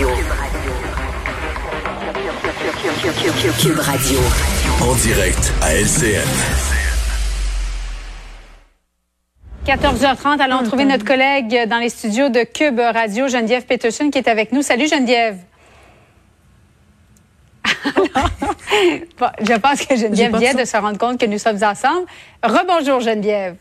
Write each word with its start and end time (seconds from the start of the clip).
Radio. 0.00 0.16
Cube 3.60 3.78
Radio. 3.80 4.18
En 4.80 4.94
direct 4.94 5.52
à 5.60 5.74
LCN. 5.74 6.26
14h30, 9.66 10.40
allons 10.40 10.62
trouver 10.62 10.86
notre 10.86 11.04
collègue 11.04 11.68
dans 11.68 11.76
les 11.78 11.90
studios 11.90 12.30
de 12.30 12.44
Cube 12.44 12.80
Radio, 12.80 13.28
Geneviève 13.28 13.66
Peterson, 13.66 14.08
qui 14.10 14.16
est 14.16 14.28
avec 14.28 14.52
nous. 14.52 14.62
Salut 14.62 14.88
Geneviève. 14.88 15.36
Bon, 19.18 19.28
je 19.40 19.54
pense 19.58 19.84
que 19.84 19.96
Geneviève 19.96 20.34
vient 20.38 20.54
de 20.54 20.64
se 20.64 20.76
rendre 20.76 20.96
compte 20.96 21.20
que 21.20 21.26
nous 21.26 21.38
sommes 21.38 21.62
ensemble. 21.62 22.06
Rebonjour 22.42 23.00
Geneviève. 23.00 23.56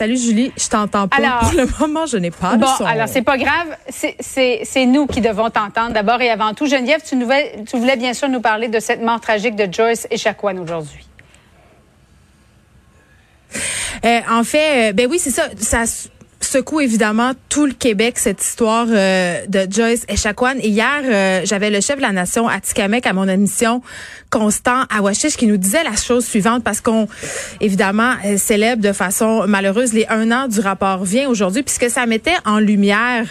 Salut 0.00 0.16
Julie, 0.16 0.50
je 0.56 0.66
t'entends 0.66 1.08
pas. 1.08 1.18
Alors- 1.18 1.40
Pour 1.40 1.52
le 1.52 1.66
moment, 1.78 2.06
je 2.06 2.16
n'ai 2.16 2.30
pas 2.30 2.56
Bon, 2.56 2.60
de 2.72 2.76
son. 2.78 2.86
alors 2.86 3.06
c'est 3.06 3.20
pas 3.20 3.36
grave, 3.36 3.76
c'est- 3.90 4.86
nous 4.86 5.06
qui 5.06 5.20
devons 5.20 5.50
t'entendre 5.50 5.92
d'abord 5.92 6.22
et 6.22 6.30
avant 6.30 6.54
tout. 6.54 6.64
Geneviève, 6.64 7.02
tu, 7.06 7.22
voulais, 7.22 7.56
tu 7.70 7.76
voulais 7.78 7.98
bien 7.98 8.14
sûr 8.14 8.30
nous 8.30 8.40
parler 8.40 8.68
de 8.68 8.80
cette 8.80 9.02
mort 9.02 9.20
tragique 9.20 9.56
de 9.56 9.70
Joyce 9.70 10.06
Echaquan 10.10 10.56
aujourd'hui. 10.56 11.06
Euh, 14.06 14.20
en 14.30 14.42
fait, 14.42 14.88
euh, 14.88 14.92
ben 14.94 15.06
oui, 15.10 15.18
c'est 15.18 15.28
ça. 15.28 15.48
Ça 15.58 15.82
secoue 16.50 16.80
évidemment 16.80 17.32
tout 17.48 17.64
le 17.64 17.72
Québec 17.72 18.18
cette 18.18 18.42
histoire 18.42 18.86
euh, 18.90 19.46
de 19.46 19.68
Joyce 19.70 20.04
Echaquan. 20.08 20.56
Et 20.60 20.68
hier, 20.68 21.02
euh, 21.04 21.42
j'avais 21.44 21.70
le 21.70 21.80
chef 21.80 21.96
de 21.96 22.02
la 22.02 22.10
nation 22.10 22.48
Atikamek 22.48 23.06
à 23.06 23.12
mon 23.12 23.28
admission, 23.28 23.82
Constant 24.30 24.82
Awashish, 24.90 25.36
qui 25.36 25.46
nous 25.46 25.58
disait 25.58 25.84
la 25.84 25.94
chose 25.94 26.26
suivante 26.26 26.64
parce 26.64 26.80
qu'on 26.80 27.06
évidemment 27.60 28.14
euh, 28.24 28.36
célèbre 28.36 28.82
de 28.82 28.92
façon 28.92 29.46
malheureuse 29.46 29.92
les 29.92 30.06
un 30.08 30.32
an 30.32 30.48
du 30.48 30.58
rapport 30.58 31.04
vient 31.04 31.28
aujourd'hui 31.28 31.62
puisque 31.62 31.88
ça 31.88 32.04
mettait 32.06 32.36
en 32.44 32.58
lumière 32.58 33.26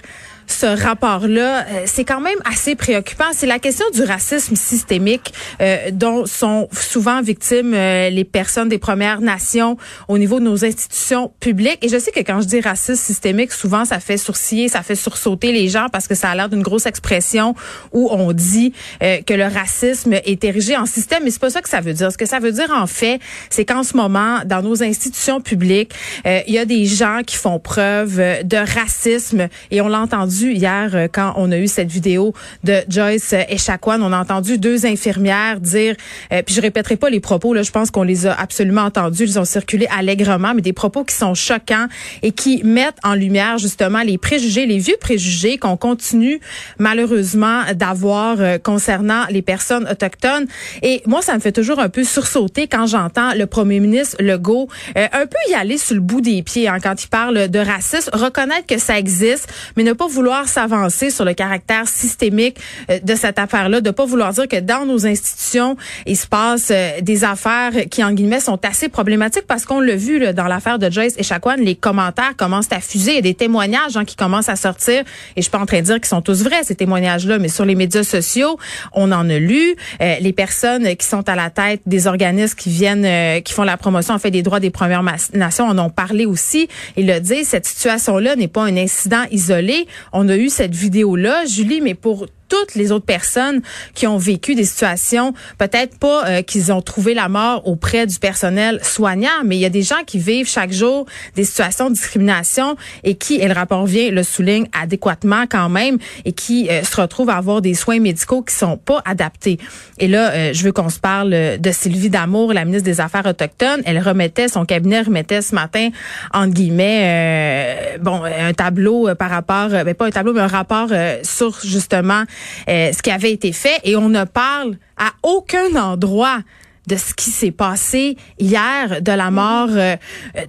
ce 0.49 0.65
rapport-là, 0.65 1.65
euh, 1.65 1.83
c'est 1.85 2.03
quand 2.03 2.21
même 2.21 2.37
assez 2.43 2.75
préoccupant. 2.75 3.25
C'est 3.33 3.47
la 3.47 3.59
question 3.59 3.85
du 3.93 4.03
racisme 4.03 4.55
systémique 4.55 5.33
euh, 5.61 5.91
dont 5.91 6.25
sont 6.25 6.67
souvent 6.71 7.21
victimes 7.21 7.73
euh, 7.73 8.09
les 8.09 8.23
personnes 8.23 8.67
des 8.67 8.79
Premières 8.79 9.21
Nations 9.21 9.77
au 10.07 10.17
niveau 10.17 10.39
de 10.39 10.45
nos 10.45 10.65
institutions 10.65 11.31
publiques. 11.39 11.79
Et 11.83 11.89
je 11.89 11.97
sais 11.97 12.11
que 12.11 12.19
quand 12.19 12.41
je 12.41 12.47
dis 12.47 12.59
racisme 12.61 13.01
systémique, 13.01 13.51
souvent 13.51 13.85
ça 13.85 13.99
fait 13.99 14.17
sourciller, 14.17 14.69
ça 14.69 14.81
fait 14.81 14.95
sursauter 14.95 15.51
les 15.51 15.69
gens 15.69 15.87
parce 15.91 16.07
que 16.07 16.15
ça 16.15 16.29
a 16.29 16.35
l'air 16.35 16.49
d'une 16.49 16.63
grosse 16.63 16.85
expression 16.85 17.55
où 17.91 18.09
on 18.11 18.33
dit 18.33 18.73
euh, 19.03 19.21
que 19.21 19.33
le 19.33 19.45
racisme 19.45 20.13
est 20.13 20.43
érigé 20.43 20.75
en 20.75 20.85
système. 20.85 21.23
Mais 21.23 21.31
c'est 21.31 21.41
pas 21.41 21.49
ça 21.49 21.61
que 21.61 21.69
ça 21.69 21.81
veut 21.81 21.93
dire. 21.93 22.11
Ce 22.11 22.17
que 22.17 22.25
ça 22.25 22.39
veut 22.39 22.51
dire 22.51 22.71
en 22.71 22.87
fait, 22.87 23.19
c'est 23.49 23.65
qu'en 23.65 23.83
ce 23.83 23.95
moment, 23.95 24.39
dans 24.45 24.61
nos 24.61 24.81
institutions 24.83 25.41
publiques, 25.41 25.93
euh, 26.25 26.41
il 26.47 26.53
y 26.53 26.57
a 26.57 26.65
des 26.65 26.85
gens 26.85 27.21
qui 27.25 27.35
font 27.35 27.59
preuve 27.59 28.19
euh, 28.19 28.43
de 28.43 28.57
racisme 28.57 29.47
et 29.71 29.81
on 29.81 29.87
l'a 29.87 29.99
entendu 29.99 30.38
hier 30.47 30.91
euh, 30.93 31.07
quand 31.11 31.33
on 31.35 31.51
a 31.51 31.57
eu 31.57 31.67
cette 31.67 31.91
vidéo 31.91 32.33
de 32.63 32.77
Joyce 32.87 33.33
euh, 33.33 33.43
Echaquan. 33.49 34.01
On 34.01 34.11
a 34.11 34.19
entendu 34.19 34.57
deux 34.57 34.85
infirmières 34.85 35.59
dire, 35.59 35.95
euh, 36.31 36.41
puis 36.45 36.55
je 36.55 36.61
répéterai 36.61 36.95
pas 36.95 37.09
les 37.09 37.19
propos, 37.19 37.53
là, 37.53 37.63
je 37.63 37.71
pense 37.71 37.91
qu'on 37.91 38.03
les 38.03 38.27
a 38.27 38.33
absolument 38.33 38.81
entendus, 38.81 39.23
ils 39.23 39.39
ont 39.39 39.45
circulé 39.45 39.87
allègrement, 39.95 40.53
mais 40.53 40.61
des 40.61 40.73
propos 40.73 41.03
qui 41.03 41.15
sont 41.15 41.33
choquants 41.33 41.87
et 42.21 42.31
qui 42.31 42.61
mettent 42.63 42.99
en 43.03 43.13
lumière 43.13 43.57
justement 43.57 44.01
les 44.01 44.17
préjugés, 44.17 44.65
les 44.65 44.79
vieux 44.79 44.97
préjugés 44.99 45.57
qu'on 45.57 45.77
continue 45.77 46.39
malheureusement 46.77 47.61
d'avoir 47.75 48.37
euh, 48.39 48.57
concernant 48.57 49.25
les 49.29 49.41
personnes 49.41 49.87
autochtones. 49.89 50.45
Et 50.81 51.01
moi, 51.05 51.21
ça 51.21 51.35
me 51.35 51.39
fait 51.39 51.51
toujours 51.51 51.79
un 51.79 51.89
peu 51.89 52.03
sursauter 52.03 52.67
quand 52.67 52.87
j'entends 52.87 53.33
le 53.33 53.45
premier 53.45 53.79
ministre 53.79 54.17
Legault 54.19 54.67
euh, 54.97 55.07
un 55.11 55.25
peu 55.25 55.37
y 55.49 55.53
aller 55.53 55.77
sur 55.77 55.95
le 55.95 56.01
bout 56.01 56.21
des 56.21 56.41
pieds 56.43 56.67
hein, 56.67 56.77
quand 56.81 57.03
il 57.03 57.07
parle 57.07 57.47
de 57.47 57.59
racisme, 57.59 58.11
reconnaître 58.13 58.67
que 58.67 58.77
ça 58.77 58.97
existe, 58.97 59.51
mais 59.75 59.83
ne 59.83 59.93
pas 59.93 60.07
vouloir 60.07 60.28
s'avancer 60.47 61.09
sur 61.09 61.25
le 61.25 61.33
caractère 61.33 61.87
systémique 61.87 62.57
euh, 62.89 62.99
de 62.99 63.15
cette 63.15 63.39
affaire-là, 63.39 63.81
de 63.81 63.91
pas 63.91 64.05
vouloir 64.05 64.33
dire 64.33 64.47
que 64.47 64.59
dans 64.59 64.85
nos 64.85 65.05
institutions, 65.05 65.75
il 66.05 66.17
se 66.17 66.27
passe 66.27 66.69
euh, 66.71 67.01
des 67.01 67.23
affaires 67.23 67.71
qui, 67.89 68.03
en 68.03 68.11
guillemets, 68.11 68.39
sont 68.39 68.59
assez 68.65 68.89
problématiques 68.89 69.47
parce 69.47 69.65
qu'on 69.65 69.79
l'a 69.79 69.95
vu 69.95 70.19
là, 70.19 70.33
dans 70.33 70.45
l'affaire 70.45 70.79
de 70.79 70.89
Joyce 70.89 71.15
et 71.17 71.23
Chacoan, 71.23 71.59
les 71.59 71.75
commentaires 71.75 72.35
commencent 72.37 72.71
à 72.71 72.79
fuser, 72.79 73.17
il 73.17 73.21
des 73.21 73.33
témoignages 73.33 73.97
hein, 73.97 74.05
qui 74.05 74.15
commencent 74.15 74.49
à 74.49 74.55
sortir, 74.55 75.01
et 75.01 75.05
je 75.37 75.41
suis 75.41 75.51
pas 75.51 75.59
en 75.59 75.65
train 75.65 75.79
de 75.79 75.85
dire 75.85 75.95
qu'ils 75.95 76.05
sont 76.05 76.21
tous 76.21 76.43
vrais, 76.43 76.63
ces 76.63 76.75
témoignages-là, 76.75 77.39
mais 77.39 77.49
sur 77.49 77.65
les 77.65 77.75
médias 77.75 78.03
sociaux, 78.03 78.57
on 78.93 79.11
en 79.11 79.29
a 79.29 79.39
lu. 79.39 79.75
Euh, 80.01 80.15
les 80.19 80.33
personnes 80.33 80.95
qui 80.95 81.05
sont 81.05 81.27
à 81.27 81.35
la 81.35 81.49
tête 81.49 81.81
des 81.85 82.07
organismes 82.07 82.55
qui 82.55 82.69
viennent, 82.69 83.05
euh, 83.05 83.41
qui 83.41 83.53
font 83.53 83.63
la 83.63 83.77
promotion 83.77 84.13
en 84.13 84.19
fait 84.19 84.31
des 84.31 84.41
droits 84.41 84.59
des 84.59 84.69
Premières 84.69 85.03
Nations, 85.33 85.65
en 85.65 85.77
ont 85.77 85.89
parlé 85.89 86.25
aussi. 86.25 86.67
Ils 86.97 87.07
le 87.07 87.19
disent, 87.19 87.49
cette 87.49 87.65
situation-là 87.65 88.35
n'est 88.35 88.47
pas 88.47 88.63
un 88.63 88.77
incident 88.77 89.23
isolé. 89.31 89.87
A 90.27 90.37
eu 90.37 90.49
cette 90.49 90.75
vidéo-là, 90.75 91.45
Julie, 91.45 91.81
mais 91.81 91.95
pour 91.95 92.27
toutes 92.49 92.75
les 92.75 92.91
autres 92.91 93.05
personnes 93.05 93.61
qui 93.93 94.07
ont 94.07 94.17
vécu 94.17 94.55
des 94.55 94.65
situations, 94.65 95.33
peut-être 95.57 95.97
pas 95.97 96.25
euh, 96.25 96.41
qu'ils 96.41 96.71
ont 96.71 96.81
trouvé 96.81 97.13
la 97.13 97.29
mort 97.29 97.67
auprès 97.67 98.05
du 98.05 98.19
personnel 98.19 98.79
soignant, 98.83 99.29
mais 99.45 99.55
il 99.55 99.59
y 99.59 99.65
a 99.65 99.69
des 99.69 99.83
gens 99.83 100.03
qui 100.05 100.19
vivent 100.19 100.49
chaque 100.49 100.71
jour 100.71 101.05
des 101.35 101.43
situations 101.43 101.89
de 101.89 101.95
discrimination 101.95 102.75
et 103.03 103.15
qui, 103.15 103.35
et 103.35 103.47
le 103.47 103.53
rapport 103.53 103.85
vient 103.85 104.11
le 104.11 104.23
souligne 104.23 104.67
adéquatement 104.79 105.45
quand 105.49 105.69
même, 105.69 105.97
et 106.25 106.33
qui 106.33 106.69
euh, 106.69 106.83
se 106.83 106.99
retrouvent 106.99 107.29
à 107.29 107.37
avoir 107.37 107.61
des 107.61 107.73
soins 107.73 107.99
médicaux 107.99 108.41
qui 108.41 108.55
sont 108.55 108.77
pas 108.77 109.01
adaptés. 109.05 109.57
Et 109.99 110.07
là, 110.07 110.31
euh, 110.31 110.53
je 110.53 110.63
veux 110.63 110.71
qu'on 110.71 110.89
se 110.89 110.99
parle 110.99 111.33
euh, 111.33 111.57
de 111.57 111.71
Sylvie 111.71 112.09
Damour, 112.09 112.53
la 112.53 112.65
ministre 112.65 112.85
des 112.85 112.99
Affaires 112.99 113.25
autochtones. 113.25 113.81
Elle 113.85 113.99
remettait, 113.99 114.47
son 114.47 114.65
cabinet 114.65 115.01
remettait 115.01 115.41
ce 115.41 115.53
matin, 115.55 115.89
entre 116.33 116.53
guillemets, 116.53 116.99
euh, 117.03 117.97
bon, 117.99 118.23
un 118.23 118.53
tableau 118.53 119.07
euh, 119.07 119.15
par 119.15 119.29
rapport, 119.29 119.69
euh, 119.73 119.83
ben 119.83 119.93
pas 119.93 120.07
un 120.07 120.11
tableau, 120.11 120.33
mais 120.33 120.41
un 120.41 120.47
rapport 120.47 120.89
sur 121.23 121.59
justement 121.61 122.23
euh, 122.67 122.91
ce 122.91 123.01
qui 123.01 123.11
avait 123.11 123.31
été 123.31 123.51
fait. 123.51 123.79
Et 123.83 123.95
on 123.95 124.09
ne 124.09 124.23
parle 124.23 124.77
à 124.97 125.11
aucun 125.23 125.75
endroit 125.75 126.39
de 126.87 126.95
ce 126.95 127.13
qui 127.13 127.29
s'est 127.29 127.51
passé 127.51 128.17
hier, 128.39 129.01
de 129.01 129.11
la 129.11 129.31
mort 129.31 129.69
euh, 129.71 129.95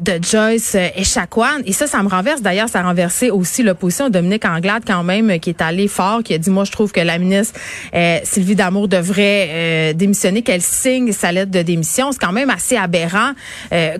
de 0.01 0.19
Joyce 0.23 0.75
Echaquan. 0.75 1.61
Et 1.67 1.73
ça, 1.73 1.87
ça 1.87 2.03
me 2.03 2.09
renverse. 2.09 2.41
D'ailleurs, 2.43 2.69
ça 2.69 2.81
a 2.81 2.83
renversé 2.83 3.31
aussi 3.31 3.63
l'opposition. 3.63 4.09
Dominique 4.09 4.45
Anglade, 4.45 4.83
quand 4.87 5.03
même, 5.03 5.31
euh, 5.31 5.39
qui 5.39 5.51
est 5.51 5.61
allé 5.61 5.89
fort, 5.89 6.23
qui 6.23 6.35
a 6.35 6.39
dit, 6.39 6.51
moi, 6.51 6.65
je 6.65 6.73
trouve 6.73 6.93
que 6.93 7.01
la 7.01 7.19
ministre 7.19 7.59
euh, 7.95 8.19
Sylvie 8.25 8.55
Damour 8.55 8.89
devrait 8.89 9.95
démissionner, 9.95 10.43
qu'elle 10.43 10.63
signe 10.63 11.13
sa 11.13 11.33
lettre 11.33 11.51
de 11.51 11.63
démission. 11.63 12.13
C'est 12.13 12.21
quand 12.21 12.33
même 12.33 12.51
assez 12.51 12.77
aberrant 12.77 13.33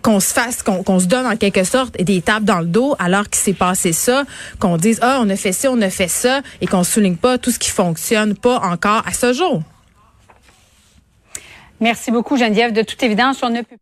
qu'on 0.03 0.21
se 0.21 0.33
fasse, 0.33 0.63
qu'on 0.63 0.99
se 0.99 1.07
donne 1.07 1.27
en 1.27 1.37
quelque 1.37 1.65
sorte 1.65 2.01
des 2.01 2.23
tapes 2.23 2.45
dans 2.45 2.61
le 2.61 2.67
dos 2.67 2.95
alors 2.99 3.29
qu'il 3.29 3.41
s'est 3.41 3.53
passé 3.53 3.93
ça, 3.93 4.25
qu'on 4.59 4.77
dise, 4.77 4.99
ah, 5.03 5.21
on 5.23 5.29
a 5.29 5.37
fait 5.37 5.53
ça, 5.53 5.71
on 5.71 5.81
a 5.81 5.91
fait 5.91 6.09
ça, 6.09 6.41
et 6.61 6.67
qu'on 6.67 6.85
souligne 6.85 7.17
pas 7.17 7.39
tout 7.39 7.51
ce 7.51 7.59
qui 7.59 7.71
fonctionne 7.71 8.35
pas 8.35 8.59
encore 8.61 9.03
à 9.07 9.13
ce 9.13 9.33
jour. 9.33 9.63
Merci 11.81 12.11
beaucoup 12.11 12.37
Geneviève. 12.37 12.73
De 12.73 12.83
toute 12.83 13.03
évidence, 13.03 13.43
on 13.43 13.51
ne 13.51 13.63
peut 13.63 13.77